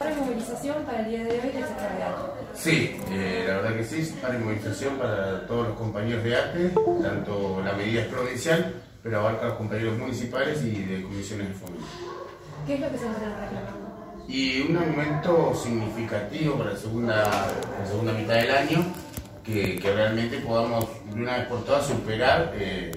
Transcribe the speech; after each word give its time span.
¿Para 0.00 0.14
movilización 0.14 0.84
para 0.84 1.00
el 1.00 1.10
día 1.10 1.24
de 1.24 1.30
hoy 1.30 1.48
del 1.48 1.64
arte? 1.64 1.74
Sí, 2.54 2.96
eh, 3.10 3.46
la 3.48 3.54
verdad 3.56 3.76
que 3.78 3.82
sí, 3.82 4.14
para 4.22 4.38
movilización 4.38 4.96
para 4.96 5.44
todos 5.48 5.70
los 5.70 5.76
compañeros 5.76 6.22
de 6.22 6.36
arte, 6.36 6.70
tanto 7.02 7.60
la 7.64 7.72
medida 7.72 8.02
es 8.02 8.06
provincial, 8.06 8.74
pero 9.02 9.18
abarca 9.18 9.46
a 9.46 9.48
los 9.48 9.56
compañeros 9.56 9.98
municipales 9.98 10.62
y 10.62 10.84
de 10.84 11.02
comisiones 11.02 11.48
de 11.48 11.54
fomento. 11.54 11.84
¿Qué 12.64 12.74
es 12.74 12.80
lo 12.80 12.92
que 12.92 12.98
se 12.98 13.06
encuentran 13.06 13.40
reclamando? 13.40 14.24
Y 14.28 14.60
un 14.60 14.76
aumento 14.76 15.52
significativo 15.56 16.54
para 16.58 16.70
la 16.74 16.76
segunda, 16.76 17.16
la 17.80 17.86
segunda 17.88 18.12
mitad 18.12 18.34
del 18.34 18.50
año, 18.52 18.86
que, 19.42 19.80
que 19.80 19.92
realmente 19.92 20.38
podamos 20.38 20.86
de 21.12 21.20
una 21.20 21.38
vez 21.38 21.48
por 21.48 21.64
todas 21.64 21.84
superar 21.84 22.52
eh, 22.54 22.92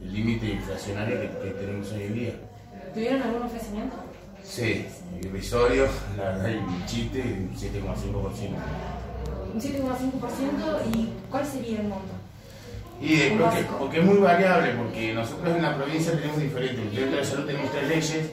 el 0.00 0.10
límite 0.10 0.46
inflacionario 0.46 1.20
que, 1.20 1.28
que 1.28 1.50
tenemos 1.50 1.92
hoy 1.92 2.02
en 2.04 2.14
día. 2.14 2.32
¿Tuvieron 2.94 3.20
algún 3.20 3.42
ofrecimiento? 3.42 3.94
Sí, 4.48 4.86
irrisorio, 5.22 5.86
la 6.16 6.24
verdad, 6.24 6.48
y 6.50 6.56
un 6.56 6.86
chiste, 6.86 7.20
un 7.20 7.54
7,5%. 7.56 8.56
Un 9.54 9.60
7,5% 9.60 10.94
y 10.94 11.08
¿cuál 11.30 11.46
sería 11.46 11.80
el 11.80 11.88
monto? 11.88 12.12
Y 13.00 13.16
de- 13.16 13.30
Un 13.32 13.38
porque, 13.78 13.98
es 13.98 14.04
muy 14.04 14.18
variable, 14.18 14.70
porque 14.78 15.12
nosotros 15.14 15.54
en 15.56 15.62
la 15.62 15.76
provincia 15.76 16.12
tenemos 16.12 16.38
diferentes. 16.40 16.96
En 16.96 17.04
el 17.04 17.10
de 17.16 17.24
Salud 17.24 17.44
tenemos 17.46 17.70
tres 17.72 17.88
leyes, 17.88 18.30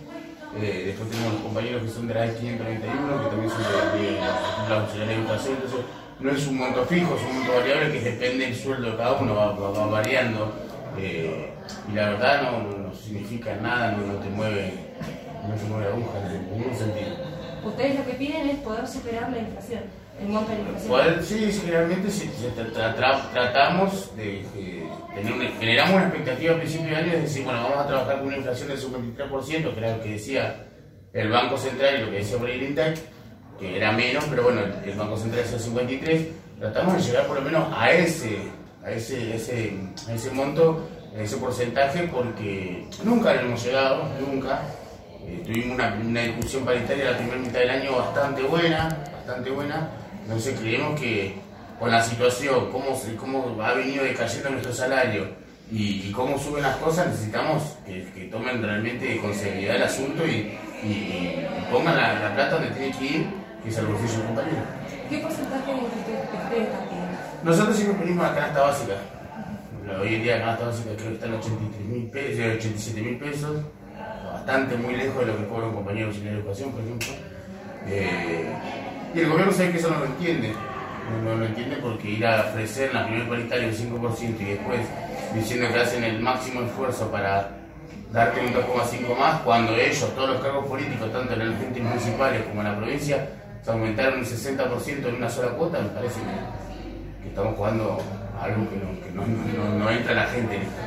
eh, 0.55 0.83
después 0.87 1.09
tenemos 1.09 1.33
los 1.33 1.41
compañeros 1.41 1.83
que 1.83 1.89
son 1.89 2.07
de 2.07 2.13
la 2.13 2.25
ley 2.25 2.35
591, 2.39 3.23
que 3.23 3.29
también 3.29 3.49
son 3.49 3.61
de, 3.63 3.99
de 4.05 4.19
la 4.21 4.79
auxiliar 4.81 5.07
de 5.07 5.15
educación, 5.15 5.53
entonces 5.55 5.79
no 6.19 6.31
es 6.31 6.47
un 6.47 6.57
monto 6.57 6.85
fijo, 6.85 7.15
es 7.15 7.21
un 7.23 7.35
monto 7.39 7.53
variable 7.53 7.91
que 7.91 7.99
depende 8.11 8.45
del 8.45 8.55
sueldo 8.55 8.91
de 8.91 8.97
cada 8.97 9.13
uno, 9.13 9.35
va, 9.35 9.51
va- 9.53 9.71
va 9.71 9.87
variando. 9.87 10.53
Eh, 10.97 11.49
y 11.89 11.95
la 11.95 12.09
verdad 12.11 12.41
no, 12.43 12.63
no- 12.63 12.77
no 12.89 12.93
significa 12.93 13.55
nada, 13.55 13.91
no, 13.91 14.05
no 14.05 14.13
te 14.19 14.29
mueve, 14.29 14.73
no 15.47 15.55
te 15.55 15.63
mueve 15.65 15.87
aguja 15.87 16.19
en 16.33 16.57
ningún 16.57 16.75
sentido. 16.75 17.15
Ustedes 17.65 17.99
lo 17.99 18.05
que 18.05 18.13
piden 18.13 18.49
es 18.49 18.57
poder 18.57 18.87
superar 18.87 19.31
la 19.31 19.37
inflación, 19.39 19.81
el 20.21 20.27
monto 20.29 20.51
de 20.51 20.57
la 20.57 20.63
inflación. 20.63 20.89
Poder- 20.89 21.23
sí, 21.23 21.61
realmente 21.69 22.09
sí, 22.11 22.29
sí, 22.37 22.47
tra- 22.57 22.73
tra- 22.73 22.95
tra- 22.95 23.31
tratamos 23.31 24.15
de 24.17 24.41
eh, 24.55 24.83
tener 25.15 25.33
una, 25.33 25.45
generamos 25.59 25.93
una 25.95 26.03
expectativa 26.07 26.53
a 26.53 26.57
principio 26.57 26.87
de 26.89 26.95
año, 26.97 27.13
es 27.13 27.21
decir, 27.23 27.43
bueno, 27.45 27.63
vamos 27.63 27.77
a 27.79 27.87
trabajar 27.87 28.17
con 28.17 28.27
una 28.27 28.37
inflación 28.37 28.67
del 28.67 28.79
53%, 28.79 29.73
que 29.73 29.79
era 29.79 29.95
lo 29.97 30.03
que 30.03 30.09
decía 30.09 30.65
el 31.13 31.29
Banco 31.29 31.57
Central 31.57 31.95
y 31.95 32.01
lo 32.05 32.11
que 32.11 32.17
decía 32.17 32.37
por 32.37 32.49
el 32.49 32.61
INTEC, 32.63 32.97
que 33.59 33.77
era 33.77 33.91
menos, 33.91 34.25
pero 34.29 34.43
bueno, 34.43 34.61
el, 34.61 34.89
el 34.89 34.97
Banco 34.97 35.15
Central 35.15 35.43
decía 35.43 35.59
53, 35.59 36.27
tratamos 36.59 36.95
de 36.95 37.01
llegar 37.01 37.27
por 37.27 37.37
lo 37.37 37.43
menos 37.43 37.67
a 37.77 37.91
ese, 37.91 38.37
a 38.83 38.91
ese, 38.91 39.35
ese, 39.35 39.73
ese 40.09 40.31
monto, 40.31 40.87
ese 41.17 41.37
porcentaje, 41.37 42.09
porque 42.11 42.85
nunca 43.03 43.33
lo 43.33 43.41
hemos 43.41 43.63
llegado, 43.63 44.09
nunca. 44.19 44.61
Eh, 45.25 45.41
tuvimos 45.45 45.75
una, 45.75 45.97
una 46.03 46.21
discusión 46.21 46.65
paritaria 46.65 47.11
la 47.11 47.17
primera 47.17 47.37
mitad 47.37 47.59
del 47.59 47.69
año 47.69 47.95
bastante 47.95 48.43
buena, 48.43 48.89
bastante 49.13 49.49
buena. 49.51 49.89
Entonces 50.23 50.59
creemos 50.59 50.99
que 50.99 51.35
con 51.79 51.91
la 51.91 52.03
situación, 52.03 52.71
cómo, 52.71 52.99
cómo 53.17 53.61
ha 53.61 53.73
venido 53.73 54.03
decayendo 54.03 54.49
nuestro 54.49 54.73
salario 54.73 55.27
y, 55.71 56.11
cómo 56.11 56.37
suben 56.37 56.63
las 56.63 56.77
cosas, 56.77 57.07
necesitamos 57.07 57.77
que, 57.85 58.29
tomen 58.31 58.61
realmente 58.61 59.17
con 59.19 59.33
seriedad 59.33 59.77
el 59.77 59.83
asunto 59.83 60.25
y, 60.25 60.57
pongan 61.71 61.95
la, 61.95 62.19
la 62.19 62.35
plata 62.35 62.55
donde 62.55 62.71
tiene 62.71 62.97
que 62.97 63.05
ir, 63.05 63.25
que 63.63 63.69
es 63.69 63.77
al 63.77 63.87
bolsillo 63.87 64.25
compañero. 64.25 64.82
Nosotros 67.43 67.75
siempre 67.75 68.03
pedimos 68.03 68.25
la 68.25 68.35
canasta 68.35 68.61
básica. 68.61 68.93
Hoy 70.01 70.15
en 70.15 70.23
día 70.23 70.37
la 70.37 70.45
canasta 70.45 70.65
básica 70.65 70.89
creo 70.95 71.09
que 71.09 71.13
está 71.15 71.25
en 71.27 71.33
83 71.33 71.85
mil 71.85 72.09
pesos, 72.09 72.39
87 72.57 73.01
mil 73.01 73.17
pesos, 73.17 73.57
bastante 74.31 74.77
muy 74.77 74.95
lejos 74.95 75.19
de 75.19 75.25
lo 75.25 75.37
que 75.37 75.47
cobra 75.47 75.67
un 75.67 75.75
compañero 75.75 76.11
de 76.11 76.29
educación, 76.29 76.71
por 76.71 76.81
ejemplo. 76.81 77.09
Eh, 77.87 78.53
y 79.13 79.19
el 79.19 79.29
gobierno 79.29 79.51
sabe 79.51 79.71
que 79.71 79.77
eso 79.77 79.89
no 79.89 79.99
lo 79.99 80.05
entiende. 80.05 80.53
No, 81.23 81.35
lo 81.35 81.45
entiende 81.45 81.75
porque 81.81 82.11
ir 82.11 82.25
a 82.25 82.45
ofrecer 82.49 82.93
la 82.93 83.05
primera 83.05 83.27
paritaria 83.27 83.67
un 83.67 83.73
5% 83.73 84.39
y 84.39 84.45
después 84.45 84.79
diciendo 85.35 85.67
que 85.67 85.79
hacen 85.81 86.03
el 86.03 86.21
máximo 86.21 86.61
esfuerzo 86.61 87.11
para 87.11 87.49
darte 88.11 88.39
un 88.39 88.53
2,5 88.53 89.17
más, 89.17 89.41
cuando 89.41 89.75
ellos, 89.75 90.15
todos 90.15 90.29
los 90.29 90.41
cargos 90.41 90.65
políticos, 90.65 91.11
tanto 91.11 91.33
en 91.33 91.51
los 91.51 91.61
entes 91.61 91.83
municipales 91.83 92.43
como 92.43 92.61
en 92.61 92.67
la 92.67 92.77
provincia, 92.77 93.27
se 93.63 93.71
aumentaron 93.71 94.19
un 94.19 94.25
60% 94.25 95.07
en 95.07 95.15
una 95.15 95.29
sola 95.29 95.51
cuota, 95.51 95.79
me 95.79 95.89
parece 95.89 96.19
que, 96.19 97.23
que 97.23 97.29
estamos 97.29 97.55
jugando 97.55 97.97
a 98.39 98.43
algo 98.45 98.69
que 98.69 98.75
no, 98.75 99.01
que 99.01 99.11
no, 99.13 99.25
no- 99.63 99.79
no 99.79 99.89
entra 99.89 100.13
la 100.13 100.25
gente 100.25 100.55
en 100.55 100.61
esto. 100.63 100.81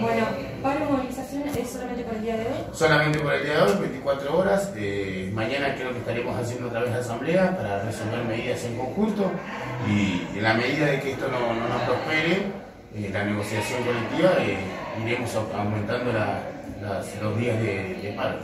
Bueno, 0.00 0.26
para 0.62 0.80
movilización 0.80 1.42
es 1.46 1.70
solamente 1.70 2.02
para 2.02 2.16
el 2.16 2.22
día 2.24 2.36
de 2.36 2.42
hoy. 2.46 2.54
Solamente 2.72 3.18
por 3.20 3.32
el 3.32 3.44
día 3.44 3.54
de 3.54 3.62
hoy, 3.62 3.72
24 3.80 4.38
horas. 4.38 4.72
eh, 4.76 5.30
mañana 5.32 5.74
creo 5.76 5.92
que 5.92 5.98
estaremos 5.98 6.36
haciendo 6.36 6.66
otra 6.68 6.80
vez 6.80 6.90
la 6.90 6.98
asamblea 6.98 7.56
para 7.56 7.82
resolver 7.84 8.24
medidas 8.24 8.64
en 8.64 8.76
conjunto 8.76 9.30
y 9.88 10.26
en 10.36 10.42
la 10.42 10.54
medida 10.54 10.86
de 10.86 11.00
que 11.00 11.12
esto 11.12 11.28
no, 11.28 11.54
no 11.54 11.68
nos 11.68 11.82
prospere, 11.82 12.42
eh, 12.96 13.10
la 13.12 13.24
negociación 13.24 13.82
colectiva, 13.84 14.32
eh, 14.40 14.56
iremos 15.04 15.32
au- 15.36 15.54
aumentando 15.54 16.12
la- 16.12 16.40
las- 16.82 17.22
los 17.22 17.38
días 17.38 17.56
de, 17.60 17.94
de 18.02 18.12
paro. 18.16 18.36